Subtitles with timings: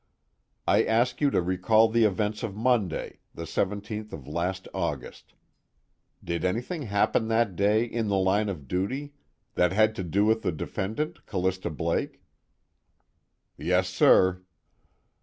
[0.67, 5.35] "I ask you to recall the events of Monday, the 17th of last August.
[6.23, 9.13] Did anything happen that day in the line of duty
[9.53, 12.23] that had to do with the defendant Callista Blake?"
[13.57, 14.41] "Yes, sir."